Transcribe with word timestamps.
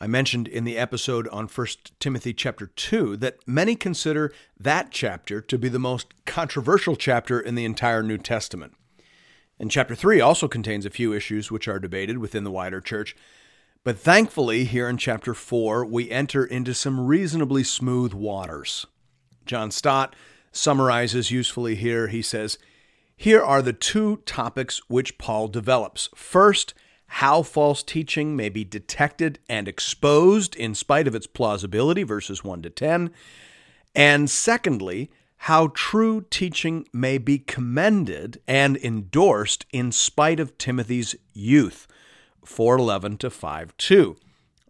I 0.00 0.06
mentioned 0.06 0.46
in 0.46 0.62
the 0.62 0.78
episode 0.78 1.26
on 1.28 1.48
1 1.48 1.66
Timothy 1.98 2.32
chapter 2.32 2.68
2 2.68 3.16
that 3.16 3.38
many 3.48 3.74
consider 3.74 4.32
that 4.58 4.92
chapter 4.92 5.40
to 5.40 5.58
be 5.58 5.68
the 5.68 5.80
most 5.80 6.14
controversial 6.24 6.94
chapter 6.94 7.40
in 7.40 7.56
the 7.56 7.64
entire 7.64 8.04
New 8.04 8.18
Testament. 8.18 8.74
And 9.58 9.72
chapter 9.72 9.96
3 9.96 10.20
also 10.20 10.46
contains 10.46 10.86
a 10.86 10.90
few 10.90 11.12
issues 11.12 11.50
which 11.50 11.66
are 11.66 11.80
debated 11.80 12.18
within 12.18 12.44
the 12.44 12.50
wider 12.52 12.80
church. 12.80 13.16
But 13.82 13.98
thankfully, 13.98 14.64
here 14.64 14.88
in 14.88 14.98
chapter 14.98 15.34
4, 15.34 15.84
we 15.84 16.10
enter 16.12 16.44
into 16.44 16.74
some 16.74 17.06
reasonably 17.06 17.64
smooth 17.64 18.12
waters. 18.12 18.86
John 19.46 19.72
Stott 19.72 20.14
summarizes 20.52 21.32
usefully 21.32 21.74
here. 21.74 22.06
He 22.06 22.22
says, 22.22 22.56
Here 23.16 23.42
are 23.42 23.62
the 23.62 23.72
two 23.72 24.18
topics 24.18 24.80
which 24.88 25.18
Paul 25.18 25.48
develops. 25.48 26.08
First, 26.14 26.72
how 27.08 27.42
false 27.42 27.82
teaching 27.82 28.36
may 28.36 28.48
be 28.48 28.64
detected 28.64 29.38
and 29.48 29.66
exposed 29.66 30.54
in 30.54 30.74
spite 30.74 31.08
of 31.08 31.14
its 31.14 31.26
plausibility, 31.26 32.02
verses 32.02 32.44
1 32.44 32.62
to 32.62 32.70
10. 32.70 33.10
And 33.94 34.30
secondly, 34.30 35.10
how 35.42 35.68
true 35.74 36.24
teaching 36.30 36.86
may 36.92 37.16
be 37.16 37.38
commended 37.38 38.40
and 38.46 38.76
endorsed 38.76 39.64
in 39.72 39.90
spite 39.92 40.38
of 40.38 40.58
Timothy's 40.58 41.14
youth, 41.32 41.86
411 42.44 43.18
to 43.18 43.30
52. 43.30 44.16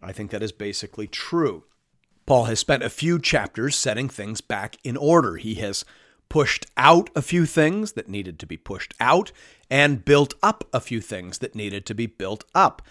I 0.01 0.11
think 0.11 0.31
that 0.31 0.43
is 0.43 0.51
basically 0.51 1.07
true. 1.07 1.65
Paul 2.25 2.45
has 2.45 2.59
spent 2.59 2.83
a 2.83 2.89
few 2.89 3.19
chapters 3.19 3.75
setting 3.75 4.07
things 4.07 4.39
back 4.39 4.77
in 4.83 4.95
order. 4.95 5.37
He 5.37 5.55
has 5.55 5.83
pushed 6.29 6.67
out 6.77 7.09
a 7.15 7.23
few 7.23 7.45
things 7.45 7.93
that 7.93 8.07
needed 8.07 8.39
to 8.39 8.45
be 8.45 8.55
pushed 8.55 8.93
out, 8.99 9.31
and 9.69 10.05
built 10.05 10.33
up 10.41 10.63
a 10.73 10.79
few 10.79 11.01
things 11.01 11.39
that 11.39 11.55
needed 11.55 11.85
to 11.85 11.93
be 11.93 12.07
built 12.07 12.43
up. 12.55 12.81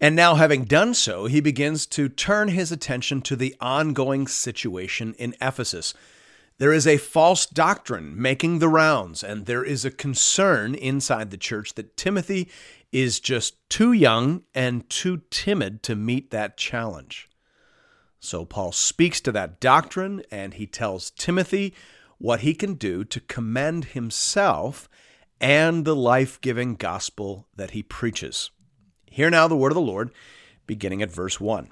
And 0.00 0.16
now, 0.16 0.36
having 0.36 0.64
done 0.64 0.94
so, 0.94 1.26
he 1.26 1.40
begins 1.40 1.84
to 1.88 2.08
turn 2.08 2.48
his 2.48 2.72
attention 2.72 3.20
to 3.22 3.36
the 3.36 3.54
ongoing 3.60 4.26
situation 4.26 5.14
in 5.18 5.34
Ephesus. 5.42 5.92
There 6.56 6.72
is 6.72 6.86
a 6.86 6.96
false 6.96 7.46
doctrine 7.46 8.20
making 8.20 8.58
the 8.58 8.68
rounds, 8.68 9.22
and 9.22 9.44
there 9.44 9.64
is 9.64 9.84
a 9.84 9.90
concern 9.90 10.74
inside 10.74 11.30
the 11.30 11.36
church 11.36 11.74
that 11.74 11.96
Timothy 11.96 12.48
is 12.92 13.20
just 13.20 13.68
too 13.68 13.92
young 13.92 14.42
and 14.54 14.88
too 14.88 15.22
timid 15.30 15.82
to 15.84 15.94
meet 15.94 16.30
that 16.30 16.56
challenge. 16.56 17.28
So, 18.18 18.44
Paul 18.44 18.72
speaks 18.72 19.20
to 19.22 19.32
that 19.32 19.60
doctrine, 19.60 20.22
and 20.30 20.54
he 20.54 20.66
tells 20.66 21.10
Timothy 21.10 21.74
what 22.18 22.40
he 22.40 22.54
can 22.54 22.74
do 22.74 23.04
to 23.04 23.20
commend 23.20 23.86
himself 23.86 24.88
and 25.40 25.84
the 25.84 25.96
life 25.96 26.40
giving 26.40 26.74
gospel 26.74 27.46
that 27.56 27.70
he 27.70 27.82
preaches. 27.82 28.50
Hear 29.06 29.30
now 29.30 29.48
the 29.48 29.56
word 29.56 29.72
of 29.72 29.76
the 29.76 29.80
Lord, 29.80 30.10
beginning 30.66 31.02
at 31.02 31.10
verse 31.10 31.40
1. 31.40 31.70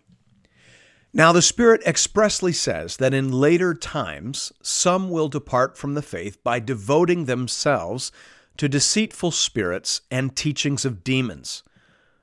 Now, 1.12 1.32
the 1.32 1.42
Spirit 1.42 1.82
expressly 1.86 2.52
says 2.52 2.98
that 2.98 3.14
in 3.14 3.32
later 3.32 3.74
times 3.74 4.52
some 4.62 5.10
will 5.10 5.28
depart 5.28 5.76
from 5.76 5.94
the 5.94 6.02
faith 6.02 6.42
by 6.44 6.60
devoting 6.60 7.24
themselves 7.24 8.12
to 8.56 8.68
deceitful 8.68 9.30
spirits 9.30 10.02
and 10.10 10.36
teachings 10.36 10.84
of 10.84 11.04
demons, 11.04 11.62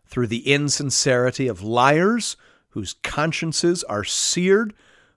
through 0.05 0.27
the 0.27 0.51
insincerity 0.51 1.47
of 1.47 1.63
liars 1.63 2.37
whose 2.69 2.93
consciences 3.01 3.83
are 3.85 4.03
seared 4.03 4.73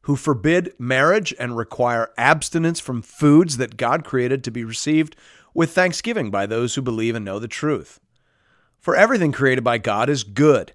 who 0.08 0.16
forbid 0.16 0.72
marriage 0.78 1.34
and 1.38 1.54
require 1.54 2.08
abstinence 2.16 2.80
from 2.80 3.02
foods 3.02 3.58
that 3.58 3.76
God 3.76 4.04
created 4.04 4.42
to 4.44 4.50
be 4.50 4.64
received 4.64 5.14
with 5.58 5.72
thanksgiving 5.72 6.30
by 6.30 6.46
those 6.46 6.76
who 6.76 6.80
believe 6.80 7.16
and 7.16 7.24
know 7.24 7.40
the 7.40 7.48
truth. 7.48 7.98
For 8.78 8.94
everything 8.94 9.32
created 9.32 9.64
by 9.64 9.78
God 9.78 10.08
is 10.08 10.22
good, 10.22 10.72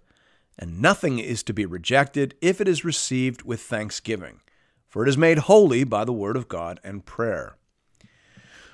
and 0.59 0.81
nothing 0.81 1.19
is 1.19 1.41
to 1.43 1.53
be 1.53 1.65
rejected 1.65 2.35
if 2.41 2.59
it 2.59 2.67
is 2.67 2.83
received 2.83 3.43
with 3.43 3.61
thanksgiving, 3.61 4.41
for 4.89 5.01
it 5.01 5.07
is 5.07 5.17
made 5.17 5.37
holy 5.37 5.85
by 5.85 6.03
the 6.03 6.11
word 6.11 6.35
of 6.35 6.49
God 6.49 6.81
and 6.83 7.05
prayer. 7.05 7.55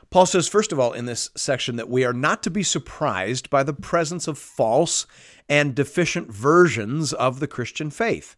Paul 0.10 0.26
says, 0.26 0.48
first 0.48 0.72
of 0.72 0.80
all, 0.80 0.94
in 0.94 1.06
this 1.06 1.30
section, 1.38 1.76
that 1.76 1.92
we 1.92 2.04
are 2.04 2.12
not 2.12 2.42
to 2.42 2.50
be 2.50 2.64
surprised 2.64 3.52
by 3.52 3.62
the 3.62 3.72
presence 3.72 4.28
of 4.28 4.40
false 4.40 5.06
and 5.48 5.76
deficient 5.76 6.34
versions 6.34 7.14
of 7.14 7.40
the 7.40 7.48
Christian 7.48 7.92
faith. 7.92 8.36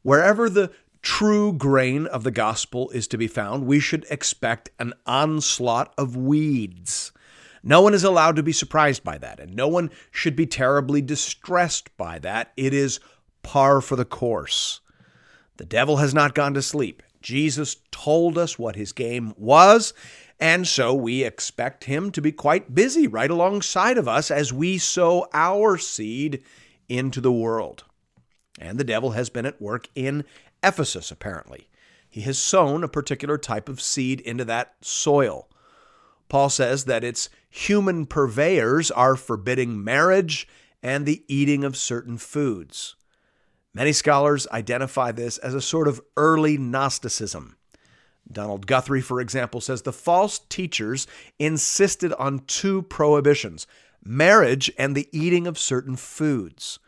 Wherever 0.00 0.48
the 0.48 0.70
true 1.06 1.52
grain 1.52 2.04
of 2.08 2.24
the 2.24 2.32
gospel 2.32 2.90
is 2.90 3.06
to 3.06 3.16
be 3.16 3.28
found, 3.28 3.64
we 3.64 3.78
should 3.78 4.04
expect 4.10 4.70
an 4.80 4.92
onslaught 5.06 5.94
of 5.96 6.16
weeds. 6.16 7.12
No 7.62 7.80
one 7.80 7.94
is 7.94 8.02
allowed 8.02 8.34
to 8.34 8.42
be 8.42 8.50
surprised 8.50 9.04
by 9.04 9.16
that, 9.18 9.38
and 9.38 9.54
no 9.54 9.68
one 9.68 9.92
should 10.10 10.34
be 10.34 10.46
terribly 10.46 11.00
distressed 11.00 11.96
by 11.96 12.18
that. 12.18 12.52
It 12.56 12.74
is 12.74 12.98
par 13.44 13.80
for 13.80 13.94
the 13.94 14.04
course. 14.04 14.80
The 15.58 15.64
devil 15.64 15.98
has 15.98 16.12
not 16.12 16.34
gone 16.34 16.54
to 16.54 16.60
sleep. 16.60 17.04
Jesus 17.22 17.76
told 17.92 18.36
us 18.36 18.58
what 18.58 18.74
his 18.74 18.90
game 18.90 19.32
was, 19.36 19.94
and 20.40 20.66
so 20.66 20.92
we 20.92 21.22
expect 21.22 21.84
him 21.84 22.10
to 22.10 22.20
be 22.20 22.32
quite 22.32 22.74
busy 22.74 23.06
right 23.06 23.30
alongside 23.30 23.96
of 23.96 24.08
us 24.08 24.32
as 24.32 24.52
we 24.52 24.76
sow 24.76 25.28
our 25.32 25.78
seed 25.78 26.42
into 26.88 27.20
the 27.20 27.32
world. 27.32 27.84
And 28.58 28.78
the 28.78 28.84
devil 28.84 29.10
has 29.10 29.28
been 29.28 29.46
at 29.46 29.60
work 29.60 29.88
in 29.94 30.24
Ephesus, 30.66 31.10
apparently. 31.10 31.68
He 32.08 32.22
has 32.22 32.38
sown 32.38 32.82
a 32.82 32.88
particular 32.88 33.38
type 33.38 33.68
of 33.68 33.80
seed 33.80 34.20
into 34.20 34.44
that 34.46 34.74
soil. 34.80 35.48
Paul 36.28 36.50
says 36.50 36.86
that 36.86 37.04
its 37.04 37.28
human 37.48 38.06
purveyors 38.06 38.90
are 38.90 39.16
forbidding 39.16 39.82
marriage 39.84 40.48
and 40.82 41.06
the 41.06 41.22
eating 41.28 41.62
of 41.62 41.76
certain 41.76 42.18
foods. 42.18 42.96
Many 43.74 43.92
scholars 43.92 44.46
identify 44.50 45.12
this 45.12 45.38
as 45.38 45.54
a 45.54 45.60
sort 45.60 45.86
of 45.86 46.00
early 46.16 46.56
Gnosticism. 46.58 47.56
Donald 48.30 48.66
Guthrie, 48.66 49.02
for 49.02 49.20
example, 49.20 49.60
says 49.60 49.82
the 49.82 49.92
false 49.92 50.40
teachers 50.48 51.06
insisted 51.38 52.12
on 52.14 52.40
two 52.46 52.82
prohibitions 52.82 53.66
marriage 54.02 54.70
and 54.78 54.96
the 54.96 55.08
eating 55.12 55.46
of 55.46 55.58
certain 55.58 55.96
foods. 55.96 56.78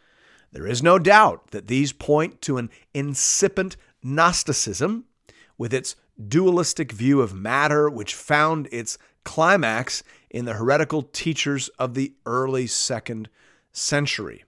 There 0.52 0.66
is 0.66 0.82
no 0.82 0.98
doubt 0.98 1.50
that 1.50 1.66
these 1.66 1.92
point 1.92 2.40
to 2.42 2.56
an 2.56 2.70
incipient 2.94 3.76
Gnosticism 4.02 5.04
with 5.58 5.74
its 5.74 5.96
dualistic 6.26 6.92
view 6.92 7.20
of 7.20 7.34
matter, 7.34 7.90
which 7.90 8.14
found 8.14 8.68
its 8.72 8.96
climax 9.24 10.02
in 10.30 10.44
the 10.44 10.54
heretical 10.54 11.02
teachers 11.02 11.68
of 11.78 11.94
the 11.94 12.14
early 12.24 12.66
second 12.66 13.28
century. 13.72 14.44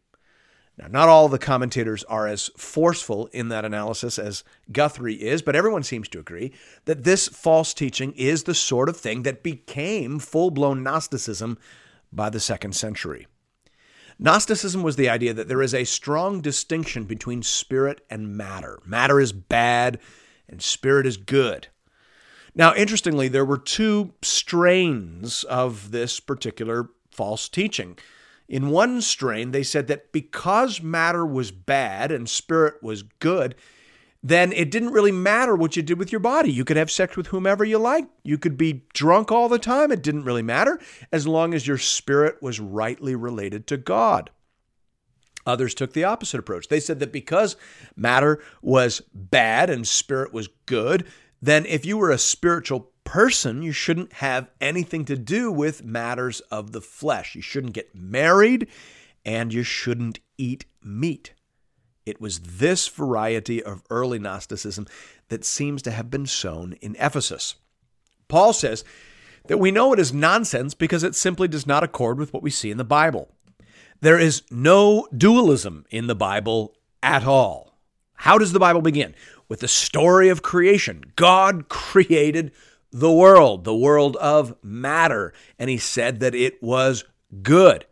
Now, 0.79 0.87
not 0.89 1.11
all 1.11 1.29
the 1.29 1.39
commentators 1.39 2.05
are 2.05 2.27
as 2.27 2.51
forceful 2.57 3.27
in 3.33 3.49
that 3.49 3.67
analysis 3.67 4.19
as 4.19 4.45
Guthrie 4.73 5.17
is, 5.17 5.43
but 5.43 5.55
everyone 5.55 5.83
seems 5.83 6.09
to 6.09 6.19
agree 6.19 6.53
that 6.87 7.05
this 7.05 7.29
false 7.29 7.75
teaching 7.75 8.13
is 8.13 8.45
the 8.45 8.55
sort 8.55 8.89
of 8.89 8.97
thing 8.97 9.23
that 9.25 9.43
became 9.43 10.19
full 10.19 10.51
blown 10.51 10.83
Gnosticism 10.83 11.59
by 12.11 12.31
the 12.31 12.41
second 12.41 12.75
century. 12.75 13.27
Gnosticism 14.23 14.83
was 14.83 14.97
the 14.97 15.09
idea 15.09 15.33
that 15.33 15.49
there 15.49 15.63
is 15.63 15.73
a 15.73 15.85
strong 15.85 16.43
distinction 16.43 17.05
between 17.05 17.43
spirit 17.43 18.05
and 18.11 18.37
matter. 18.37 18.79
Matter 18.85 19.19
is 19.19 19.33
bad 19.33 19.99
and 20.47 20.61
spirit 20.61 21.07
is 21.07 21.17
good. 21.17 21.69
Now, 22.55 22.75
interestingly, 22.75 23.29
there 23.29 23.47
were 23.47 23.57
two 23.57 24.13
strains 24.21 25.43
of 25.45 25.91
this 25.91 26.21
particular 26.21 26.91
false 27.11 27.49
teaching. 27.49 27.97
In 28.47 28.69
one 28.69 29.01
strain, 29.01 29.53
they 29.53 29.63
said 29.63 29.87
that 29.87 30.13
because 30.13 30.83
matter 30.83 31.25
was 31.25 31.51
bad 31.51 32.13
and 32.13 32.29
spirit 32.29 32.83
was 32.83 33.03
good, 33.03 33.55
then 34.23 34.53
it 34.53 34.71
didn't 34.71 34.93
really 34.93 35.13
matter 35.13 35.57
what 35.57 35.77
you 35.77 35.83
did 35.83 35.99
with 35.99 36.13
your 36.13 36.21
body. 36.21 36.53
You 36.53 36.65
could 36.65 36.77
have 36.77 36.91
sex 36.91 37.17
with 37.17 37.29
whomever 37.29 37.65
you 37.65 37.79
liked. 37.79 38.11
You 38.23 38.37
could 38.37 38.57
be 38.57 38.85
drunk 38.93 39.33
all 39.33 39.49
the 39.49 39.59
time. 39.59 39.91
It 39.91 40.03
didn't 40.03 40.25
really 40.25 40.43
matter 40.43 40.79
as 41.11 41.27
long 41.27 41.55
as 41.55 41.67
your 41.67 41.79
spirit 41.79 42.43
was 42.43 42.61
rightly 42.61 43.15
related 43.15 43.67
to 43.69 43.77
God. 43.79 44.31
Others 45.47 45.75
took 45.75 45.95
the 45.95 46.05
opposite 46.05 46.39
approach. 46.39 46.69
They 46.69 46.81
said 46.81 47.01
that 47.01 47.13
because 47.13 47.57
matter 47.97 48.43
was 48.61 49.01
bad 49.15 49.71
and 49.71 49.89
spirit 49.89 50.35
was 50.35 50.49
good, 50.67 51.07
then 51.41 51.65
if 51.65 51.87
you 51.87 51.97
were 51.97 52.11
a 52.11 52.19
spiritual 52.19 52.91
person, 53.05 53.63
you 53.63 53.73
shouldn't 53.73 54.13
have 54.15 54.51
anything 54.61 55.07
to 55.07 55.17
do 55.17 55.51
with 55.51 55.83
matters 55.83 56.41
of 56.51 56.73
the 56.73 56.83
flesh. 56.83 57.35
You 57.35 57.41
shouldn't 57.41 57.73
get 57.73 57.95
married 57.95 58.69
and 59.25 59.53
you 59.53 59.63
shouldn't 59.63 60.21
eat 60.37 60.67
meat. 60.83 61.33
It 62.07 62.21
was 62.21 62.41
this 62.41 62.89
variety 62.89 63.63
of 63.63 63.83
early 63.91 64.19
Gnosticism 64.19 64.87
that 65.29 65.45
seems 65.45 65.83
to 65.83 65.91
have 65.91 66.11
been 66.11 66.27
sown 66.27 66.75
in 66.81 66.97
Ephesus. 66.99 67.57
Paul 68.29 68.53
says 68.53 68.85
that 69.47 69.59
we 69.59 69.71
know 69.71 69.93
it 69.93 69.99
is 69.99 70.13
nonsense 70.13 70.75
because 70.75 71.03
it 71.03 71.15
simply 71.15 71.49
does 71.49 71.67
not 71.67 71.85
accord 71.85 72.19
with 72.19 72.33
what 72.33 72.43
we 72.43 72.51
see 72.51 72.71
in 72.71 72.79
the 72.79 72.85
Bible. 72.85 73.29
There 74.01 74.19
is 74.19 74.43
no 74.51 75.09
dualism 75.15 75.85
in 75.91 76.07
the 76.07 76.15
Bible 76.15 76.75
at 77.03 77.27
all. 77.27 77.79
How 78.15 78.39
does 78.39 78.53
the 78.53 78.61
Bible 78.61 78.83
begin? 78.83 79.15
With 79.49 79.61
the 79.61 79.69
story 79.69 80.29
of 80.29 80.43
creation. 80.43 81.05
God 81.17 81.69
created 81.69 82.53
the 82.93 83.13
world, 83.13 83.65
the 83.65 83.75
world 83.75 84.17
of 84.17 84.55
matter, 84.63 85.33
and 85.59 85.71
he 85.71 85.79
said 85.79 86.21
that 86.21 86.35
it 86.35 86.63
was 86.63 87.05
good. 87.43 87.87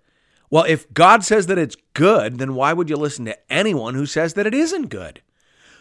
Well, 0.51 0.65
if 0.65 0.93
God 0.95 1.25
says 1.25 1.47
that 1.47 1.59
it's 1.59 1.77
good, 1.95 2.39
then 2.39 2.55
why 2.55 2.73
would 2.73 2.89
you 2.89 2.97
listen 2.97 3.25
to 3.27 3.53
anyone 3.53 3.95
who 3.95 4.07
says 4.07 4.35
that 4.35 4.47
it 4.47 4.55
isn't 4.55 4.89
good? 4.89 5.21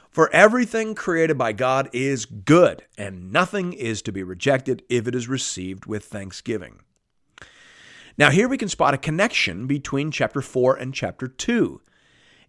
For 0.09 0.33
everything 0.33 0.95
created 0.95 1.37
by 1.37 1.53
God 1.53 1.89
is 1.93 2.25
good, 2.25 2.83
and 2.97 3.31
nothing 3.31 3.73
is 3.73 4.01
to 4.01 4.11
be 4.11 4.23
rejected 4.23 4.83
if 4.89 5.07
it 5.07 5.15
is 5.15 5.27
received 5.27 5.85
with 5.85 6.05
thanksgiving. 6.05 6.79
Now, 8.17 8.31
here 8.31 8.47
we 8.47 8.57
can 8.57 8.67
spot 8.67 8.95
a 8.95 8.97
connection 8.97 9.67
between 9.67 10.09
chapter 10.11 10.41
4 10.41 10.75
and 10.75 10.93
chapter 10.93 11.27
2. 11.27 11.81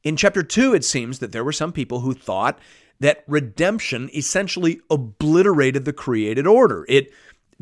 In 0.02 0.16
chapter 0.16 0.42
2, 0.42 0.74
it 0.74 0.84
seems 0.84 1.18
that 1.18 1.32
there 1.32 1.44
were 1.44 1.52
some 1.52 1.72
people 1.72 2.00
who 2.00 2.14
thought 2.14 2.58
that 3.00 3.22
redemption 3.28 4.08
essentially 4.14 4.80
obliterated 4.90 5.84
the 5.84 5.92
created 5.92 6.46
order. 6.46 6.86
It 6.88 7.12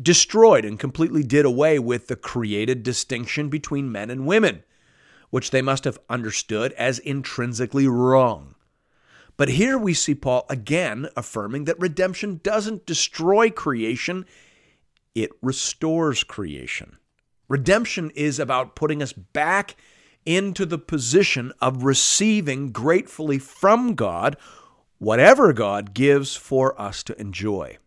destroyed 0.01 0.65
and 0.65 0.79
completely 0.79 1.23
did 1.23 1.45
away 1.45 1.79
with 1.79 2.07
the 2.07 2.15
created 2.15 2.83
distinction 2.83 3.49
between 3.49 3.91
men 3.91 4.09
and 4.09 4.27
women, 4.27 4.63
which 5.29 5.51
they 5.51 5.61
must 5.61 5.83
have 5.83 5.99
understood 6.09 6.71
as 6.73 6.99
intrinsically 6.99 7.87
wrong. 7.87 8.55
But 9.37 9.49
here 9.49 9.77
we 9.77 9.93
see 9.93 10.15
Paul 10.15 10.45
again 10.49 11.09
affirming 11.15 11.65
that 11.65 11.79
redemption 11.79 12.39
doesn't 12.43 12.85
destroy 12.85 13.49
creation, 13.49 14.25
it 15.13 15.31
restores 15.41 16.23
creation. 16.23 16.97
Redemption 17.47 18.11
is 18.15 18.39
about 18.39 18.75
putting 18.75 19.01
us 19.01 19.13
back 19.13 19.75
into 20.25 20.65
the 20.65 20.77
position 20.77 21.53
of 21.61 21.83
receiving 21.83 22.71
gratefully 22.71 23.39
from 23.39 23.95
God 23.95 24.37
whatever 24.97 25.53
God 25.53 25.93
gives 25.93 26.35
for 26.35 26.79
us 26.79 27.03
to 27.03 27.19
enjoy. 27.19 27.77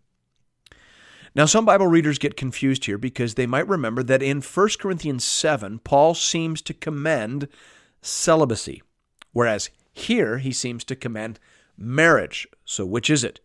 Now, 1.35 1.47
some 1.47 1.65
Bible 1.65 1.87
readers 1.87 2.19
get 2.19 2.37
confused 2.37 2.87
here 2.87 2.99
because 2.99 3.35
they 3.35 3.47
might 3.47 3.69
remember 3.69 4.03
that 4.03 4.23
in 4.23 4.41
1 4.41 4.69
Corinthians 4.81 5.25
7, 5.25 5.79
Paul 5.81 6.15
seems 6.15 6.61
to 6.62 6.75
commend 6.75 7.49
celibacy, 8.03 8.82
whereas 9.32 9.71
here 9.93 10.38
he 10.38 10.53
seems 10.53 10.82
to 10.85 10.97
commend 10.97 11.38
marriage. 11.77 12.49
So, 12.65 12.85
which 12.85 13.09
is 13.09 13.23
it? 13.23 13.41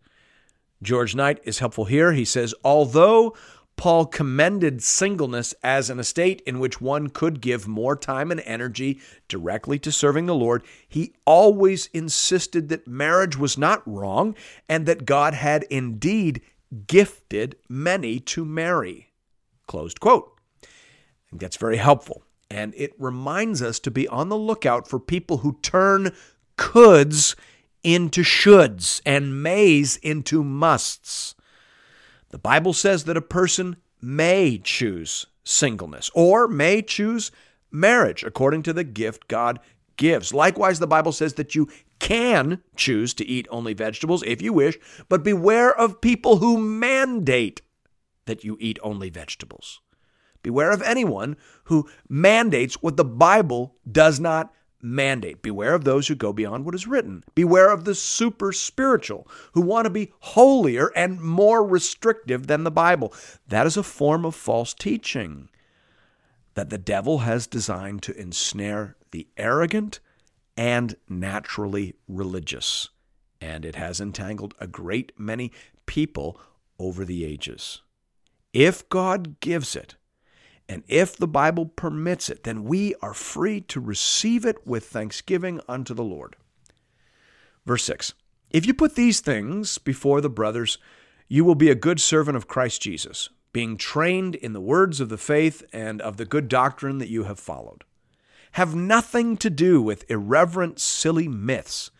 George 0.82 1.14
Knight 1.14 1.40
is 1.44 1.60
helpful 1.60 1.84
here. 1.84 2.12
He 2.12 2.24
says, 2.24 2.54
although 2.64 3.34
Paul 3.76 4.06
commended 4.06 4.82
singleness 4.82 5.54
as 5.62 5.90
an 5.90 5.98
estate 5.98 6.42
in 6.46 6.58
which 6.58 6.80
one 6.80 7.08
could 7.08 7.42
give 7.42 7.68
more 7.68 7.94
time 7.94 8.30
and 8.30 8.40
energy 8.40 9.00
directly 9.28 9.78
to 9.80 9.92
serving 9.92 10.26
the 10.26 10.34
Lord. 10.34 10.64
He 10.88 11.12
always 11.26 11.86
insisted 11.92 12.70
that 12.70 12.88
marriage 12.88 13.36
was 13.36 13.58
not 13.58 13.82
wrong 13.86 14.34
and 14.68 14.86
that 14.86 15.04
God 15.04 15.34
had 15.34 15.64
indeed 15.64 16.40
gifted 16.86 17.56
many 17.68 18.20
to 18.20 18.44
marry. 18.44 19.12
Closed 19.66 20.00
quote. 20.00 20.32
Think 21.30 21.40
that's 21.40 21.56
very 21.56 21.76
helpful. 21.76 22.22
And 22.50 22.72
it 22.76 22.92
reminds 22.98 23.62
us 23.62 23.80
to 23.80 23.90
be 23.90 24.06
on 24.08 24.28
the 24.28 24.36
lookout 24.36 24.88
for 24.88 25.00
people 25.00 25.38
who 25.38 25.58
turn 25.62 26.12
coulds 26.56 27.34
into 27.82 28.22
shoulds 28.22 29.00
and 29.04 29.42
mays 29.42 29.96
into 29.98 30.42
musts. 30.42 31.34
The 32.30 32.38
Bible 32.38 32.72
says 32.72 33.04
that 33.04 33.16
a 33.16 33.22
person 33.22 33.76
may 34.00 34.58
choose 34.58 35.26
singleness 35.44 36.10
or 36.14 36.48
may 36.48 36.82
choose 36.82 37.30
marriage 37.70 38.24
according 38.24 38.62
to 38.64 38.72
the 38.72 38.84
gift 38.84 39.28
God 39.28 39.60
gives. 39.96 40.32
Likewise, 40.32 40.78
the 40.78 40.86
Bible 40.86 41.12
says 41.12 41.34
that 41.34 41.54
you 41.54 41.68
can 41.98 42.62
choose 42.76 43.14
to 43.14 43.26
eat 43.26 43.46
only 43.50 43.74
vegetables 43.74 44.22
if 44.26 44.42
you 44.42 44.52
wish, 44.52 44.78
but 45.08 45.24
beware 45.24 45.74
of 45.74 46.00
people 46.00 46.36
who 46.36 46.58
mandate 46.58 47.62
that 48.26 48.44
you 48.44 48.56
eat 48.60 48.78
only 48.82 49.10
vegetables. 49.10 49.80
Beware 50.42 50.70
of 50.70 50.82
anyone 50.82 51.36
who 51.64 51.88
mandates 52.08 52.82
what 52.82 52.96
the 52.96 53.04
Bible 53.04 53.74
does 53.90 54.20
not 54.20 54.52
mandate. 54.80 55.42
Beware 55.42 55.74
of 55.74 55.84
those 55.84 56.06
who 56.06 56.14
go 56.14 56.32
beyond 56.32 56.64
what 56.64 56.74
is 56.74 56.86
written. 56.86 57.24
Beware 57.34 57.70
of 57.70 57.84
the 57.84 57.94
super 57.94 58.52
spiritual 58.52 59.26
who 59.52 59.60
want 59.60 59.86
to 59.86 59.90
be 59.90 60.12
holier 60.20 60.92
and 60.94 61.20
more 61.20 61.66
restrictive 61.66 62.46
than 62.46 62.64
the 62.64 62.70
Bible. 62.70 63.12
That 63.48 63.66
is 63.66 63.76
a 63.76 63.82
form 63.82 64.24
of 64.24 64.34
false 64.34 64.74
teaching 64.74 65.48
that 66.54 66.70
the 66.70 66.78
devil 66.78 67.18
has 67.18 67.46
designed 67.46 68.02
to 68.02 68.18
ensnare 68.18 68.96
the 69.16 69.28
arrogant 69.38 69.98
and 70.58 70.94
naturally 71.08 71.94
religious. 72.06 72.90
And 73.40 73.64
it 73.64 73.74
has 73.74 73.98
entangled 73.98 74.54
a 74.60 74.66
great 74.66 75.10
many 75.16 75.52
people 75.86 76.38
over 76.78 77.02
the 77.02 77.24
ages. 77.24 77.80
If 78.52 78.86
God 78.90 79.40
gives 79.40 79.74
it, 79.74 79.94
and 80.68 80.82
if 80.86 81.16
the 81.16 81.26
Bible 81.26 81.64
permits 81.64 82.28
it, 82.28 82.44
then 82.44 82.64
we 82.64 82.94
are 83.00 83.14
free 83.14 83.62
to 83.62 83.80
receive 83.80 84.44
it 84.44 84.66
with 84.66 84.84
thanksgiving 84.84 85.62
unto 85.66 85.94
the 85.94 86.04
Lord. 86.04 86.36
Verse 87.64 87.84
6 87.84 88.12
If 88.50 88.66
you 88.66 88.74
put 88.74 88.96
these 88.96 89.20
things 89.20 89.78
before 89.78 90.20
the 90.20 90.28
brothers, 90.28 90.76
you 91.26 91.42
will 91.42 91.54
be 91.54 91.70
a 91.70 91.74
good 91.74 92.02
servant 92.02 92.36
of 92.36 92.48
Christ 92.48 92.82
Jesus, 92.82 93.30
being 93.54 93.78
trained 93.78 94.34
in 94.34 94.52
the 94.52 94.60
words 94.60 95.00
of 95.00 95.08
the 95.08 95.16
faith 95.16 95.62
and 95.72 96.02
of 96.02 96.18
the 96.18 96.26
good 96.26 96.48
doctrine 96.48 96.98
that 96.98 97.08
you 97.08 97.24
have 97.24 97.38
followed. 97.38 97.84
Have 98.56 98.74
nothing 98.74 99.36
to 99.36 99.50
do 99.50 99.82
with 99.82 100.10
irreverent, 100.10 100.80
silly 100.80 101.28
myths. 101.28 101.90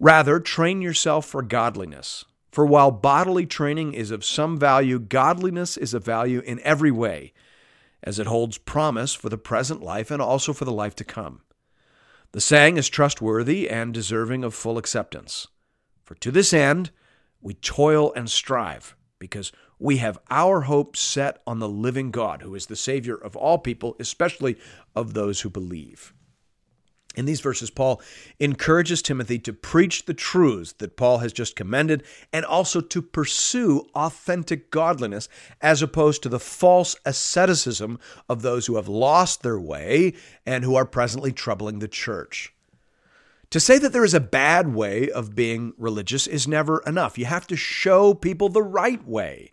Rather, 0.00 0.40
train 0.40 0.82
yourself 0.82 1.24
for 1.24 1.40
godliness. 1.40 2.24
For 2.50 2.66
while 2.66 2.90
bodily 2.90 3.46
training 3.46 3.94
is 3.94 4.10
of 4.10 4.24
some 4.24 4.58
value, 4.58 4.98
godliness 4.98 5.76
is 5.76 5.94
of 5.94 6.04
value 6.04 6.40
in 6.40 6.58
every 6.64 6.90
way 6.90 7.32
as 8.02 8.18
it 8.18 8.26
holds 8.26 8.58
promise 8.58 9.14
for 9.14 9.28
the 9.28 9.38
present 9.38 9.84
life 9.84 10.10
and 10.10 10.20
also 10.20 10.52
for 10.52 10.64
the 10.64 10.72
life 10.72 10.96
to 10.96 11.04
come. 11.04 11.42
The 12.32 12.40
saying 12.40 12.76
is 12.76 12.88
trustworthy 12.88 13.70
and 13.70 13.94
deserving 13.94 14.42
of 14.42 14.52
full 14.52 14.78
acceptance. 14.78 15.46
For 16.02 16.16
to 16.16 16.32
this 16.32 16.52
end 16.52 16.90
we 17.40 17.54
toil 17.54 18.12
and 18.14 18.28
strive, 18.28 18.96
because 19.24 19.52
we 19.78 19.96
have 19.96 20.18
our 20.30 20.62
hope 20.62 20.96
set 20.96 21.40
on 21.46 21.58
the 21.58 21.68
living 21.68 22.10
God, 22.10 22.42
who 22.42 22.54
is 22.54 22.66
the 22.66 22.76
Savior 22.76 23.16
of 23.16 23.36
all 23.36 23.58
people, 23.58 23.96
especially 23.98 24.56
of 24.94 25.14
those 25.14 25.40
who 25.40 25.50
believe. 25.50 26.12
In 27.14 27.26
these 27.26 27.40
verses, 27.40 27.70
Paul 27.70 28.02
encourages 28.40 29.00
Timothy 29.00 29.38
to 29.40 29.52
preach 29.52 30.04
the 30.04 30.14
truths 30.14 30.72
that 30.74 30.96
Paul 30.96 31.18
has 31.18 31.32
just 31.32 31.56
commended 31.56 32.02
and 32.32 32.44
also 32.44 32.80
to 32.80 33.02
pursue 33.02 33.86
authentic 33.94 34.70
godliness 34.70 35.28
as 35.60 35.80
opposed 35.80 36.22
to 36.22 36.28
the 36.28 36.40
false 36.40 36.96
asceticism 37.04 37.98
of 38.28 38.42
those 38.42 38.66
who 38.66 38.76
have 38.76 38.88
lost 38.88 39.42
their 39.42 39.60
way 39.60 40.14
and 40.44 40.64
who 40.64 40.74
are 40.74 40.86
presently 40.86 41.32
troubling 41.32 41.78
the 41.78 41.88
church. 41.88 42.53
To 43.50 43.60
say 43.60 43.78
that 43.78 43.92
there 43.92 44.04
is 44.04 44.14
a 44.14 44.20
bad 44.20 44.74
way 44.74 45.10
of 45.10 45.34
being 45.34 45.74
religious 45.76 46.26
is 46.26 46.48
never 46.48 46.82
enough. 46.86 47.18
You 47.18 47.26
have 47.26 47.46
to 47.48 47.56
show 47.56 48.14
people 48.14 48.48
the 48.48 48.62
right 48.62 49.06
way. 49.06 49.52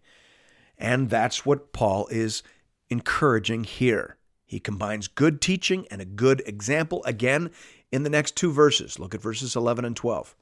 And 0.77 1.09
that's 1.09 1.45
what 1.45 1.73
Paul 1.73 2.07
is 2.07 2.41
encouraging 2.89 3.63
here. 3.63 4.17
He 4.45 4.59
combines 4.59 5.07
good 5.07 5.39
teaching 5.39 5.87
and 5.89 6.01
a 6.01 6.05
good 6.05 6.41
example 6.45 7.03
again 7.05 7.51
in 7.91 8.03
the 8.03 8.09
next 8.09 8.35
two 8.35 8.51
verses. 8.51 8.99
Look 8.99 9.13
at 9.13 9.21
verses 9.21 9.55
11 9.55 9.85
and 9.85 9.95
12. 9.95 10.35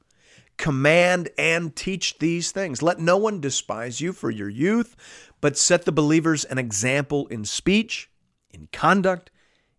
Command 0.56 1.28
and 1.38 1.74
teach 1.76 2.18
these 2.18 2.50
things. 2.52 2.82
Let 2.82 2.98
no 2.98 3.16
one 3.16 3.40
despise 3.40 4.00
you 4.00 4.12
for 4.12 4.30
your 4.30 4.48
youth, 4.48 4.96
but 5.40 5.56
set 5.56 5.84
the 5.84 5.92
believers 5.92 6.44
an 6.44 6.58
example 6.58 7.26
in 7.28 7.44
speech, 7.44 8.10
in 8.50 8.68
conduct, 8.72 9.30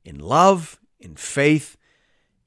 in 0.04 0.20
love, 0.20 0.80
in 1.00 1.16
faith, 1.16 1.78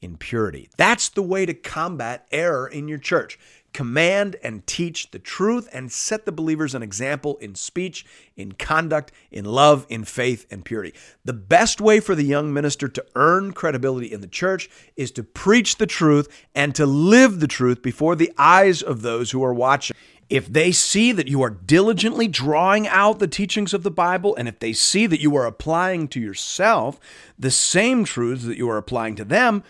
in 0.04 0.16
purity. 0.16 0.68
That's 0.76 1.08
the 1.08 1.22
way 1.22 1.46
to 1.46 1.54
combat 1.54 2.26
error 2.30 2.68
in 2.68 2.86
your 2.86 2.98
church 2.98 3.38
command 3.74 4.36
and 4.42 4.66
teach 4.66 5.10
the 5.10 5.18
truth 5.18 5.68
and 5.72 5.92
set 5.92 6.24
the 6.24 6.32
believers 6.32 6.74
an 6.74 6.82
example 6.82 7.36
in 7.38 7.54
speech, 7.54 8.06
in 8.36 8.52
conduct, 8.52 9.12
in 9.30 9.44
love, 9.44 9.84
in 9.90 10.04
faith, 10.04 10.46
and 10.50 10.64
purity. 10.64 10.94
The 11.24 11.34
best 11.34 11.80
way 11.80 12.00
for 12.00 12.14
the 12.14 12.24
young 12.24 12.54
minister 12.54 12.88
to 12.88 13.04
earn 13.16 13.52
credibility 13.52 14.10
in 14.10 14.22
the 14.22 14.28
church 14.28 14.70
is 14.96 15.10
to 15.12 15.24
preach 15.24 15.76
the 15.76 15.86
truth 15.86 16.28
and 16.54 16.74
to 16.76 16.86
live 16.86 17.40
the 17.40 17.48
truth 17.48 17.82
before 17.82 18.14
the 18.14 18.32
eyes 18.38 18.80
of 18.80 19.02
those 19.02 19.32
who 19.32 19.44
are 19.44 19.52
watching. 19.52 19.96
If 20.30 20.50
they 20.50 20.72
see 20.72 21.12
that 21.12 21.28
you 21.28 21.42
are 21.42 21.50
diligently 21.50 22.28
drawing 22.28 22.88
out 22.88 23.18
the 23.18 23.28
teachings 23.28 23.74
of 23.74 23.82
the 23.82 23.90
Bible, 23.90 24.34
and 24.36 24.48
if 24.48 24.58
they 24.58 24.72
see 24.72 25.06
that 25.06 25.20
you 25.20 25.36
are 25.36 25.46
applying 25.46 26.08
to 26.08 26.20
yourself 26.20 26.98
the 27.38 27.50
same 27.50 28.04
truths 28.04 28.44
that 28.44 28.56
you 28.56 28.70
are 28.70 28.78
applying 28.78 29.16
to 29.16 29.24
them, 29.24 29.64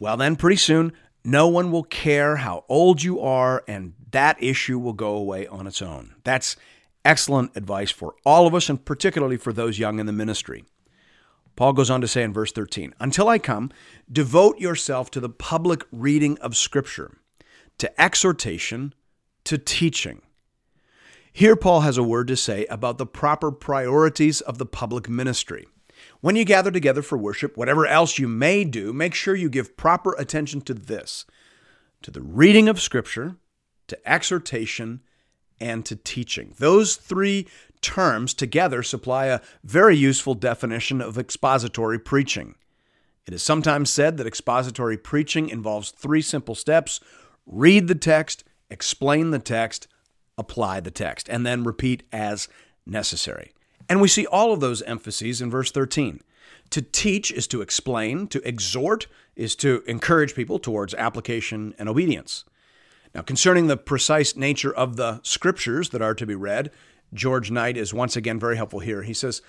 well, 0.00 0.16
then 0.16 0.36
pretty 0.36 0.56
soon 0.56 0.92
no 1.24 1.46
one 1.48 1.70
will 1.70 1.82
care 1.84 2.36
how 2.36 2.64
old 2.68 3.02
you 3.02 3.20
are, 3.20 3.62
and 3.68 3.92
that 4.10 4.42
issue 4.42 4.78
will 4.78 4.94
go 4.94 5.14
away 5.14 5.46
on 5.46 5.66
its 5.66 5.82
own. 5.82 6.14
That's 6.24 6.56
excellent 7.04 7.56
advice 7.56 7.90
for 7.90 8.14
all 8.24 8.46
of 8.46 8.54
us, 8.54 8.68
and 8.68 8.84
particularly 8.84 9.36
for 9.36 9.52
those 9.52 9.78
young 9.78 9.98
in 9.98 10.06
the 10.06 10.12
ministry. 10.12 10.64
Paul 11.56 11.74
goes 11.74 11.90
on 11.90 12.00
to 12.00 12.08
say 12.08 12.22
in 12.22 12.32
verse 12.32 12.52
13, 12.52 12.94
Until 13.00 13.28
I 13.28 13.38
come, 13.38 13.70
devote 14.10 14.58
yourself 14.58 15.10
to 15.10 15.20
the 15.20 15.28
public 15.28 15.84
reading 15.92 16.38
of 16.38 16.56
Scripture, 16.56 17.18
to 17.78 18.00
exhortation, 18.00 18.94
to 19.44 19.58
teaching. 19.58 20.22
Here, 21.32 21.56
Paul 21.56 21.82
has 21.82 21.98
a 21.98 22.02
word 22.02 22.28
to 22.28 22.36
say 22.36 22.64
about 22.66 22.98
the 22.98 23.06
proper 23.06 23.52
priorities 23.52 24.40
of 24.40 24.58
the 24.58 24.66
public 24.66 25.08
ministry. 25.08 25.68
When 26.20 26.36
you 26.36 26.44
gather 26.44 26.70
together 26.70 27.02
for 27.02 27.16
worship, 27.16 27.56
whatever 27.56 27.86
else 27.86 28.18
you 28.18 28.28
may 28.28 28.64
do, 28.64 28.92
make 28.92 29.14
sure 29.14 29.34
you 29.34 29.48
give 29.48 29.76
proper 29.76 30.14
attention 30.18 30.60
to 30.62 30.74
this 30.74 31.24
to 32.02 32.10
the 32.10 32.22
reading 32.22 32.68
of 32.68 32.80
Scripture, 32.80 33.36
to 33.88 34.10
exhortation, 34.10 35.00
and 35.60 35.84
to 35.84 35.96
teaching. 35.96 36.54
Those 36.58 36.96
three 36.96 37.46
terms 37.82 38.32
together 38.32 38.82
supply 38.82 39.26
a 39.26 39.40
very 39.64 39.96
useful 39.96 40.34
definition 40.34 41.00
of 41.00 41.18
expository 41.18 41.98
preaching. 41.98 42.54
It 43.26 43.34
is 43.34 43.42
sometimes 43.42 43.90
said 43.90 44.16
that 44.16 44.26
expository 44.26 44.96
preaching 44.96 45.48
involves 45.48 45.90
three 45.90 46.22
simple 46.22 46.54
steps 46.54 47.00
read 47.46 47.88
the 47.88 47.94
text, 47.94 48.44
explain 48.70 49.30
the 49.30 49.38
text, 49.38 49.88
apply 50.38 50.80
the 50.80 50.90
text, 50.90 51.28
and 51.28 51.44
then 51.44 51.64
repeat 51.64 52.02
as 52.12 52.48
necessary. 52.86 53.52
And 53.90 54.00
we 54.00 54.08
see 54.08 54.24
all 54.24 54.52
of 54.52 54.60
those 54.60 54.82
emphases 54.82 55.42
in 55.42 55.50
verse 55.50 55.72
13. 55.72 56.20
To 56.70 56.80
teach 56.80 57.32
is 57.32 57.48
to 57.48 57.60
explain, 57.60 58.28
to 58.28 58.46
exhort 58.46 59.08
is 59.34 59.56
to 59.56 59.82
encourage 59.86 60.36
people 60.36 60.60
towards 60.60 60.94
application 60.94 61.74
and 61.76 61.88
obedience. 61.88 62.44
Now, 63.12 63.22
concerning 63.22 63.66
the 63.66 63.76
precise 63.76 64.36
nature 64.36 64.72
of 64.72 64.94
the 64.94 65.20
scriptures 65.24 65.88
that 65.88 66.00
are 66.00 66.14
to 66.14 66.24
be 66.24 66.36
read, 66.36 66.70
George 67.12 67.50
Knight 67.50 67.76
is 67.76 67.92
once 67.92 68.14
again 68.14 68.38
very 68.38 68.56
helpful 68.56 68.78
here. 68.78 69.02
He 69.02 69.12
says 69.12 69.42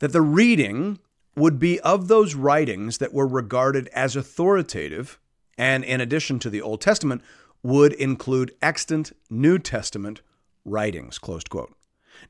that 0.00 0.12
the 0.12 0.20
reading 0.20 0.98
would 1.36 1.60
be 1.60 1.78
of 1.80 2.08
those 2.08 2.34
writings 2.34 2.98
that 2.98 3.14
were 3.14 3.28
regarded 3.28 3.86
as 3.94 4.16
authoritative, 4.16 5.20
and 5.56 5.84
in 5.84 6.00
addition 6.00 6.40
to 6.40 6.50
the 6.50 6.60
Old 6.60 6.80
Testament, 6.80 7.22
would 7.62 7.92
include 7.92 8.56
extant 8.60 9.12
New 9.30 9.60
Testament 9.60 10.20
writings. 10.64 11.18
Closed 11.18 11.48
quote. 11.48 11.72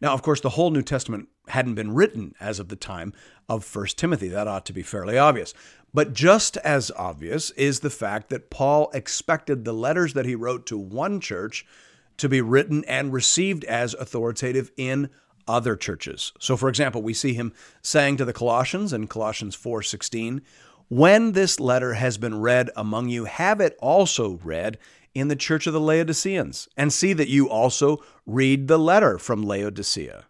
Now, 0.01 0.13
of 0.13 0.23
course, 0.23 0.41
the 0.41 0.51
whole 0.51 0.71
New 0.71 0.83
Testament 0.83 1.29
hadn't 1.49 1.75
been 1.75 1.95
written 1.95 2.35
as 2.41 2.59
of 2.59 2.69
the 2.69 2.77
time 2.77 3.13
of 3.49 3.75
1 3.75 3.87
Timothy. 3.97 4.29
That 4.29 4.49
ought 4.49 4.67
to 4.67 4.73
be 4.73 4.83
fairly 4.83 5.19
obvious. 5.19 5.55
But 5.93 6.13
just 6.13 6.57
as 6.59 6.91
obvious 6.97 7.51
is 7.53 7.81
the 7.81 7.91
fact 7.91 8.29
that 8.31 8.51
Paul 8.51 8.91
expected 8.93 9.65
the 9.65 9.73
letters 9.73 10.15
that 10.15 10.27
he 10.27 10.35
wrote 10.35 10.67
to 10.67 10.79
one 10.79 11.21
church 11.21 11.65
to 12.17 12.29
be 12.29 12.41
written 12.41 12.85
and 12.85 13.13
received 13.13 13.65
as 13.65 13.95
authoritative 13.95 14.73
in 14.77 15.11
other 15.47 15.77
churches. 15.77 16.33
So 16.41 16.57
for 16.57 16.69
example, 16.69 17.03
we 17.03 17.15
see 17.15 17.35
him 17.35 17.53
saying 17.83 18.17
to 18.17 18.25
the 18.25 18.33
Colossians 18.33 18.93
in 18.93 19.07
Colossians 19.07 19.55
4:16, 19.55 20.41
"When 20.89 21.33
this 21.33 21.61
letter 21.61 21.95
has 21.95 22.19
been 22.19 22.41
read 22.41 22.71
among 22.77 23.09
you, 23.09 23.27
have 23.27 23.61
it 23.61 23.77
also 23.81 24.41
read 24.43 24.79
in 25.15 25.29
the 25.29 25.37
church 25.37 25.67
of 25.67 25.73
the 25.73 25.81
Laodiceans, 25.81 26.69
and 26.77 26.93
see 26.93 27.13
that 27.13 27.29
you 27.29 27.49
also 27.49 28.03
read 28.27 28.69
the 28.69 28.79
letter 28.79 29.19
from 29.19 29.43
Laodicea." 29.43 30.27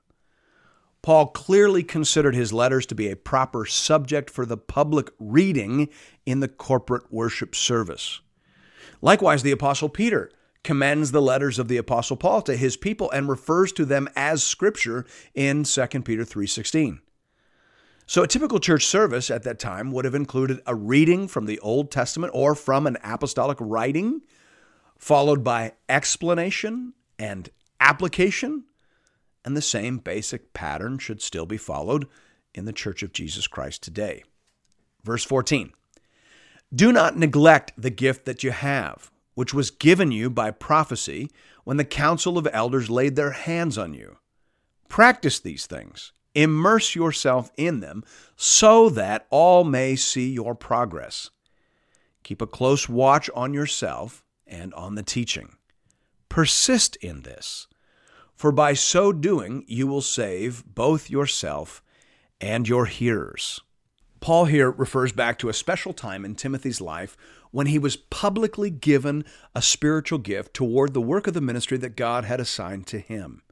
Paul 1.03 1.27
clearly 1.29 1.83
considered 1.83 2.35
his 2.35 2.53
letters 2.53 2.87
to 2.87 2.95
be 2.95 3.11
a 3.11 3.17
proper 3.17 3.67
subject 3.67 4.31
for 4.31 4.47
the 4.47 4.57
public 4.57 5.11
reading 5.19 5.91
in 6.25 6.41
the 6.41 6.49
corporate 6.49 7.13
worship 7.13 7.55
service. 7.55 8.21
Likewise, 9.03 9.43
the 9.43 9.51
Apostle 9.51 9.91
Peter 9.91 10.31
commends 10.63 11.13
the 11.13 11.21
letters 11.21 11.59
of 11.59 11.69
the 11.69 11.77
apostle 11.77 12.17
Paul 12.17 12.41
to 12.41 12.57
his 12.57 12.79
people 12.79 13.11
and 13.11 13.29
refers 13.29 13.71
to 13.73 13.85
them 13.85 14.09
as 14.17 14.43
scripture 14.43 15.05
in 15.35 15.65
2 15.65 16.07
Peter 16.07 16.25
3:16. 16.25 17.01
So 18.07 18.23
a 18.23 18.27
typical 18.27 18.59
church 18.59 18.87
service 18.87 19.31
at 19.31 19.43
that 19.43 19.59
time 19.59 19.93
would 19.93 20.07
have 20.07 20.15
included 20.15 20.63
a 20.67 20.75
reading 20.75 21.29
from 21.29 21.45
the 21.45 21.59
Old 21.61 21.91
Testament 21.91 22.33
or 22.35 22.55
from 22.55 22.87
an 22.87 22.97
apostolic 23.05 23.59
writing 23.61 24.23
followed 25.05 25.45
by 25.45 25.71
explanation 25.87 26.95
and 27.19 27.51
application 27.79 28.65
and 29.45 29.55
the 29.55 29.61
same 29.61 29.99
basic 29.99 30.55
pattern 30.55 30.97
should 30.97 31.21
still 31.21 31.45
be 31.45 31.59
followed 31.59 32.07
in 32.55 32.65
the 32.65 32.73
Church 32.73 33.03
of 33.03 33.13
Jesus 33.13 33.47
Christ 33.47 33.83
today. 33.83 34.25
Verse 35.03 35.23
14 35.23 35.75
Do 36.75 36.91
not 36.91 37.19
neglect 37.19 37.75
the 37.77 37.91
gift 37.91 38.25
that 38.25 38.43
you 38.43 38.51
have, 38.51 39.11
which 39.35 39.53
was 39.53 39.71
given 39.71 40.11
you 40.11 40.31
by 40.31 40.51
prophecy 40.51 41.31
when 41.65 41.77
the 41.77 41.85
council 41.85 42.39
of 42.39 42.49
elders 42.51 42.89
laid 42.89 43.15
their 43.15 43.33
hands 43.33 43.77
on 43.77 43.93
you. 43.93 44.17
Practice 44.89 45.39
these 45.39 45.67
things, 45.67 46.13
immerse 46.35 46.95
yourself 46.95 47.53
in 47.59 47.81
them, 47.81 48.05
so 48.37 48.89
that 48.89 49.27
all 49.29 49.65
may 49.65 49.97
see 49.97 50.33
your 50.33 50.55
progress. 50.55 51.29
Keep 52.23 52.41
a 52.41 52.47
close 52.47 52.89
watch 52.89 53.29
on 53.35 53.53
yourself 53.53 54.24
and 54.47 54.75
on 54.75 54.95
the 54.95 55.03
teaching. 55.03 55.57
Persist 56.29 56.97
in 56.97 57.23
this 57.23 57.67
for 58.35 58.53
by 58.53 58.75
so 58.75 59.13
doing 59.13 59.65
you 59.67 59.87
will 59.87 60.01
save 60.01 60.65
both 60.67 61.09
yourself 61.09 61.83
and 62.41 62.69
your 62.69 62.87
hearers. 62.87 63.61
Paul 64.21 64.47
here 64.47 64.71
refers 64.71 65.13
back 65.13 65.39
to 65.39 65.49
a 65.49 65.55
special 65.55 65.93
time 65.93 66.25
in 66.25 66.35
Timothy's 66.35 66.81
life 66.81 67.17
when 67.51 67.67
he 67.67 67.79
was 67.79 67.97
publicly 67.97 68.71
given 68.71 69.25
a 69.55 69.63
spiritual 69.63 70.19
gift 70.19 70.55
toward 70.55 70.93
the 70.93 71.01
work 71.01 71.27
of 71.27 71.35
the 71.35 71.41
ministry 71.41 71.79
that 71.79 71.97
God 71.97 72.25
had 72.25 72.41
assigned 72.41 72.87
to 72.89 72.99
him. 72.99 73.43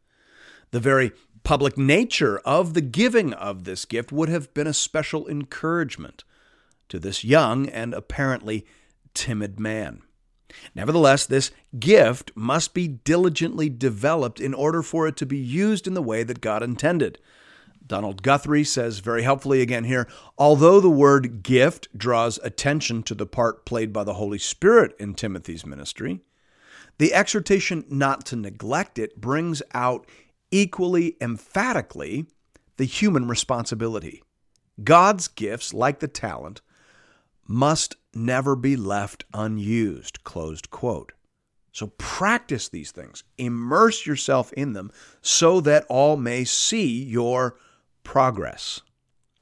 The 0.70 0.80
very 0.80 1.12
public 1.44 1.76
nature 1.76 2.38
of 2.38 2.75
the 2.75 2.80
giving 2.80 3.32
of 3.34 3.64
this 3.64 3.84
gift 3.84 4.11
would 4.12 4.28
have 4.28 4.52
been 4.54 4.66
a 4.66 4.72
special 4.72 5.28
encouragement 5.28 6.25
to 6.88 6.99
this 6.99 7.22
young 7.22 7.68
and 7.68 7.94
apparently 7.94 8.66
timid 9.14 9.61
man. 9.61 10.02
Nevertheless, 10.75 11.26
this 11.26 11.50
gift 11.78 12.32
must 12.35 12.75
be 12.75 12.88
diligently 12.88 13.68
developed 13.68 14.40
in 14.40 14.54
order 14.54 14.82
for 14.82 15.06
it 15.06 15.16
to 15.18 15.26
be 15.26 15.38
used 15.38 15.87
in 15.87 15.94
the 15.94 16.02
way 16.02 16.23
that 16.23 16.40
God 16.40 16.62
intended. 16.62 17.18
Donald 17.87 18.23
Guthrie 18.23 18.64
says 18.64 19.00
very 19.00 19.23
helpfully 19.23 19.61
again 19.61 19.85
here 19.85 20.09
although 20.38 20.80
the 20.80 20.88
word 20.88 21.42
gift 21.42 21.88
draws 21.97 22.38
attention 22.42 23.02
to 23.02 23.14
the 23.14 23.26
part 23.26 23.66
played 23.66 23.92
by 23.92 24.04
the 24.04 24.14
Holy 24.14 24.38
Spirit 24.38 24.94
in 24.99 25.14
Timothy's 25.14 25.66
ministry, 25.66 26.21
the 26.99 27.12
exhortation 27.12 27.85
not 27.88 28.25
to 28.26 28.37
neglect 28.37 28.99
it 28.99 29.21
brings 29.21 29.62
out 29.75 30.06
equally 30.50 31.16
emphatically 31.21 32.26
the 32.76 32.85
human 32.85 33.28
responsibility. 33.28 34.23
God's 34.82 35.28
gifts, 35.28 35.75
like 35.75 36.00
the 36.00 36.09
talent, 36.09 36.61
must 37.47 37.97
never 38.14 38.57
be 38.57 38.76
left 38.76 39.25
unused. 39.33 40.25
Closed 40.25 40.71
quote. 40.71 41.12
So 41.73 41.88
practice 41.97 42.69
these 42.69 42.90
things, 42.90 43.25
immerse 43.38 44.07
yourself 44.07 44.52
in 44.52 44.75
them 44.75 44.92
so 45.23 45.61
that 45.62 45.87
all 45.88 46.16
may 46.16 46.45
see 46.45 47.02
your 47.02 47.57
progress. 48.04 48.83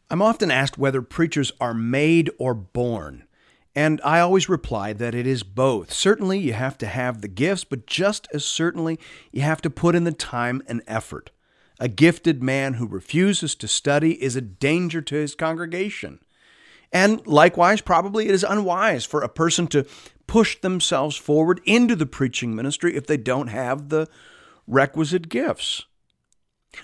I'm 0.08 0.22
often 0.22 0.50
asked 0.50 0.78
whether 0.78 1.02
preachers 1.02 1.52
are 1.60 1.74
made 1.74 2.30
or 2.38 2.54
born, 2.54 3.24
and 3.74 4.00
I 4.04 4.20
always 4.20 4.48
reply 4.48 4.92
that 4.92 5.14
it 5.14 5.26
is 5.26 5.42
both. 5.42 5.92
Certainly, 5.92 6.38
you 6.38 6.52
have 6.52 6.78
to 6.78 6.86
have 6.86 7.20
the 7.20 7.28
gifts, 7.28 7.64
but 7.64 7.86
just 7.86 8.28
as 8.32 8.44
certainly, 8.44 8.98
you 9.32 9.42
have 9.42 9.60
to 9.62 9.70
put 9.70 9.94
in 9.94 10.04
the 10.04 10.12
time 10.12 10.62
and 10.66 10.82
effort. 10.86 11.30
A 11.78 11.88
gifted 11.88 12.42
man 12.42 12.74
who 12.74 12.86
refuses 12.86 13.54
to 13.56 13.68
study 13.68 14.22
is 14.22 14.36
a 14.36 14.40
danger 14.40 15.00
to 15.00 15.14
his 15.14 15.34
congregation. 15.34 16.20
And 16.92 17.24
likewise, 17.26 17.80
probably 17.80 18.28
it 18.28 18.34
is 18.34 18.44
unwise 18.44 19.04
for 19.04 19.22
a 19.22 19.28
person 19.28 19.66
to 19.68 19.86
push 20.26 20.60
themselves 20.60 21.16
forward 21.16 21.60
into 21.64 21.96
the 21.96 22.06
preaching 22.06 22.54
ministry 22.54 22.96
if 22.96 23.06
they 23.06 23.16
don't 23.16 23.48
have 23.48 23.88
the 23.88 24.08
requisite 24.66 25.28
gifts. 25.28 25.84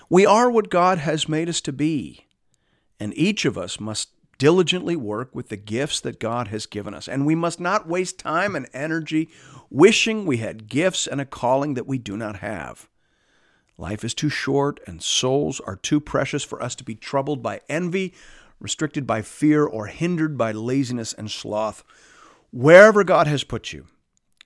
We 0.09 0.25
are 0.25 0.49
what 0.49 0.69
God 0.69 0.97
has 0.97 1.29
made 1.29 1.47
us 1.47 1.61
to 1.61 1.73
be, 1.73 2.27
and 2.99 3.17
each 3.17 3.45
of 3.45 3.57
us 3.57 3.79
must 3.79 4.09
diligently 4.37 4.95
work 4.95 5.33
with 5.33 5.49
the 5.49 5.57
gifts 5.57 5.99
that 6.01 6.19
God 6.19 6.49
has 6.49 6.65
given 6.65 6.93
us. 6.93 7.07
And 7.07 7.25
we 7.25 7.35
must 7.35 7.59
not 7.59 7.87
waste 7.87 8.19
time 8.19 8.55
and 8.55 8.67
energy 8.73 9.29
wishing 9.69 10.25
we 10.25 10.37
had 10.37 10.67
gifts 10.67 11.07
and 11.07 11.19
a 11.19 11.25
calling 11.25 11.73
that 11.73 11.87
we 11.87 11.97
do 11.97 12.15
not 12.15 12.37
have. 12.37 12.87
Life 13.77 14.03
is 14.03 14.13
too 14.13 14.29
short, 14.29 14.79
and 14.87 15.01
souls 15.01 15.59
are 15.59 15.75
too 15.75 15.99
precious 15.99 16.43
for 16.43 16.61
us 16.61 16.75
to 16.75 16.83
be 16.83 16.95
troubled 16.95 17.43
by 17.43 17.61
envy 17.69 18.13
restricted 18.59 19.05
by 19.05 19.21
fear, 19.21 19.65
or 19.65 19.87
hindered 19.87 20.37
by 20.37 20.51
laziness 20.51 21.13
and 21.13 21.29
sloth. 21.29 21.83
Wherever 22.51 23.03
God 23.03 23.27
has 23.27 23.43
put 23.43 23.73
you, 23.73 23.87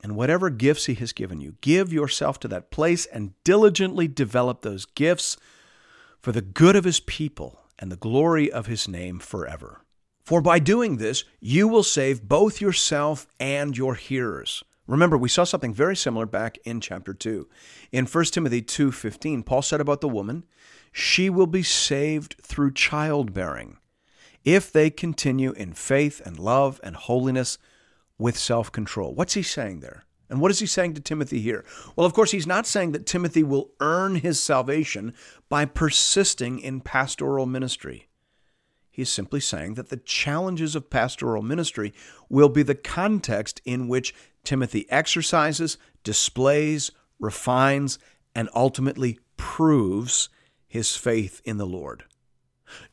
and 0.04 0.16
whatever 0.16 0.50
gifts 0.50 0.86
He 0.86 0.96
has 0.96 1.14
given 1.14 1.42
you, 1.42 1.56
give 1.62 1.94
yourself 1.94 2.40
to 2.40 2.48
that 2.50 2.72
place 2.72 3.06
and 3.06 3.34
diligently 3.44 4.08
develop 4.08 4.62
those 4.62 4.86
gifts 4.86 5.38
for 6.20 6.32
the 6.32 6.42
good 6.42 6.76
of 6.76 6.84
His 6.84 7.00
people 7.00 7.60
and 7.80 7.92
the 7.92 7.96
glory 7.96 8.52
of 8.52 8.68
His 8.68 8.88
name 8.88 9.20
forever. 9.20 9.82
For 10.24 10.42
by 10.42 10.60
doing 10.60 10.98
this, 10.98 11.24
you 11.40 11.68
will 11.68 11.84
save 11.84 12.24
both 12.28 12.62
yourself 12.62 13.28
and 13.40 13.78
your 13.78 13.96
hearers. 13.96 14.64
Remember, 14.88 15.18
we 15.18 15.30
saw 15.30 15.44
something 15.44 15.74
very 15.74 15.96
similar 15.96 16.26
back 16.26 16.58
in 16.66 16.82
chapter 16.82 17.14
2. 17.14 17.48
In 17.92 18.06
1 18.06 18.34
Timothy 18.34 18.62
2:15, 18.62 19.44
Paul 19.44 19.62
said 19.62 19.82
about 19.82 20.02
the 20.02 20.10
woman, 20.10 20.44
"She 20.92 21.30
will 21.30 21.48
be 21.48 21.64
saved 21.64 22.36
through 22.42 22.74
childbearing, 22.74 23.78
if 24.44 24.72
they 24.72 24.90
continue 24.90 25.52
in 25.52 25.74
faith 25.74 26.22
and 26.26 26.40
love 26.40 26.80
and 26.84 26.96
holiness 26.96 27.58
with 28.18 28.38
self-control." 28.38 29.14
What's 29.14 29.34
he 29.34 29.44
saying 29.44 29.80
there? 29.80 30.06
And 30.30 30.40
what 30.40 30.52
is 30.52 30.60
he 30.60 30.66
saying 30.66 30.94
to 30.94 31.02
Timothy 31.02 31.42
here? 31.42 31.66
Well, 31.96 32.08
of 32.08 32.14
course, 32.14 32.32
he's 32.32 32.48
not 32.48 32.66
saying 32.66 32.94
that 32.94 33.06
Timothy 33.06 33.44
will 33.44 33.72
earn 33.82 34.16
his 34.16 34.40
salvation 34.40 35.14
by 35.50 35.66
persisting 35.66 36.60
in 36.60 36.80
pastoral 36.80 37.46
ministry. 37.46 38.08
He's 38.90 39.10
simply 39.10 39.42
saying 39.42 39.74
that 39.74 39.90
the 39.90 39.98
challenges 39.98 40.76
of 40.76 40.90
pastoral 40.90 41.42
ministry 41.42 41.94
will 42.30 42.50
be 42.50 42.64
the 42.64 42.76
context 42.76 43.62
in 43.66 43.90
which 43.90 44.14
Timothy 44.44 44.90
exercises, 44.90 45.78
displays, 46.04 46.92
refines, 47.20 48.00
and 48.34 48.50
ultimately 48.56 49.20
proves 49.36 50.30
his 50.68 50.96
faith 50.96 51.42
in 51.44 51.58
the 51.58 51.66
Lord. 51.66 52.06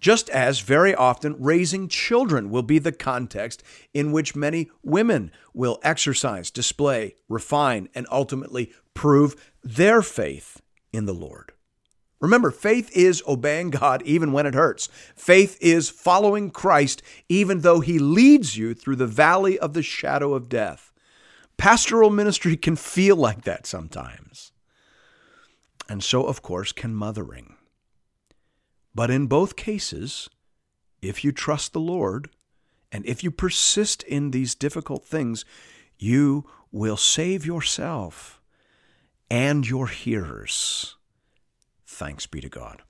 Just 0.00 0.28
as 0.30 0.60
very 0.60 0.94
often 0.94 1.36
raising 1.38 1.88
children 1.88 2.50
will 2.50 2.62
be 2.62 2.78
the 2.78 2.92
context 2.92 3.62
in 3.92 4.12
which 4.12 4.36
many 4.36 4.70
women 4.82 5.30
will 5.54 5.78
exercise, 5.82 6.50
display, 6.50 7.14
refine, 7.28 7.88
and 7.94 8.06
ultimately 8.10 8.72
prove 8.94 9.52
their 9.62 10.02
faith 10.02 10.60
in 10.92 11.06
the 11.06 11.14
Lord. 11.14 11.52
Remember, 12.20 12.50
faith 12.50 12.90
is 12.96 13.22
obeying 13.28 13.70
God 13.70 14.02
even 14.02 14.32
when 14.32 14.46
it 14.46 14.54
hurts. 14.54 14.88
Faith 15.14 15.56
is 15.60 15.88
following 15.88 16.50
Christ 16.50 17.02
even 17.28 17.60
though 17.60 17.80
he 17.80 17.98
leads 17.98 18.56
you 18.56 18.74
through 18.74 18.96
the 18.96 19.06
valley 19.06 19.58
of 19.58 19.72
the 19.72 19.82
shadow 19.82 20.34
of 20.34 20.48
death. 20.48 20.92
Pastoral 21.56 22.10
ministry 22.10 22.56
can 22.56 22.76
feel 22.76 23.16
like 23.16 23.42
that 23.42 23.66
sometimes. 23.66 24.52
And 25.88 26.02
so, 26.02 26.24
of 26.24 26.42
course, 26.42 26.72
can 26.72 26.94
mothering. 26.94 27.54
But 28.98 29.12
in 29.12 29.28
both 29.28 29.54
cases, 29.54 30.28
if 31.00 31.22
you 31.22 31.30
trust 31.30 31.72
the 31.72 31.78
Lord 31.78 32.30
and 32.90 33.06
if 33.06 33.22
you 33.22 33.30
persist 33.30 34.02
in 34.02 34.32
these 34.32 34.56
difficult 34.56 35.04
things, 35.04 35.44
you 36.00 36.46
will 36.72 36.96
save 36.96 37.46
yourself 37.46 38.40
and 39.30 39.64
your 39.64 39.86
hearers. 39.86 40.96
Thanks 41.86 42.26
be 42.26 42.40
to 42.40 42.48
God. 42.48 42.82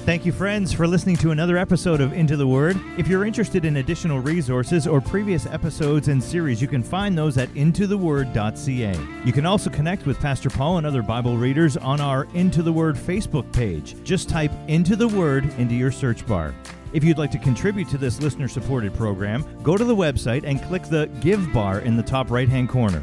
Thank 0.00 0.24
you, 0.24 0.30
friends, 0.30 0.72
for 0.72 0.86
listening 0.86 1.16
to 1.16 1.32
another 1.32 1.56
episode 1.56 2.00
of 2.00 2.12
Into 2.12 2.36
the 2.36 2.46
Word. 2.46 2.80
If 2.96 3.08
you're 3.08 3.24
interested 3.24 3.64
in 3.64 3.78
additional 3.78 4.20
resources 4.20 4.86
or 4.86 5.00
previous 5.00 5.46
episodes 5.46 6.06
and 6.06 6.22
series, 6.22 6.62
you 6.62 6.68
can 6.68 6.82
find 6.82 7.18
those 7.18 7.36
at 7.38 7.48
intotheword.ca. 7.54 9.00
You 9.24 9.32
can 9.32 9.46
also 9.46 9.68
connect 9.68 10.06
with 10.06 10.20
Pastor 10.20 10.48
Paul 10.48 10.78
and 10.78 10.86
other 10.86 11.02
Bible 11.02 11.36
readers 11.36 11.76
on 11.76 12.00
our 12.00 12.28
Into 12.34 12.62
the 12.62 12.72
Word 12.72 12.94
Facebook 12.94 13.52
page. 13.52 13.96
Just 14.04 14.28
type 14.28 14.52
Into 14.68 14.94
the 14.94 15.08
Word 15.08 15.44
into 15.58 15.74
your 15.74 15.90
search 15.90 16.24
bar. 16.24 16.54
If 16.92 17.02
you'd 17.02 17.18
like 17.18 17.32
to 17.32 17.38
contribute 17.38 17.88
to 17.88 17.98
this 17.98 18.20
listener 18.20 18.46
supported 18.46 18.94
program, 18.94 19.44
go 19.64 19.76
to 19.76 19.84
the 19.84 19.96
website 19.96 20.44
and 20.44 20.62
click 20.62 20.84
the 20.84 21.10
Give 21.20 21.52
bar 21.52 21.80
in 21.80 21.96
the 21.96 22.02
top 22.02 22.30
right 22.30 22.48
hand 22.48 22.68
corner. 22.68 23.02